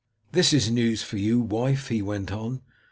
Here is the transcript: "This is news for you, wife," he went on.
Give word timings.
"This 0.31 0.51
is 0.51 0.71
news 0.71 1.03
for 1.03 1.17
you, 1.19 1.39
wife," 1.39 1.89
he 1.89 2.01
went 2.01 2.31
on. 2.31 2.61